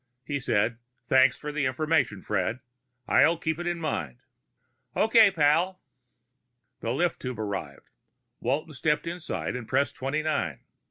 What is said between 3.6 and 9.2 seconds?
in mind." "Okay, pal." The lift tube arrived. Walton stepped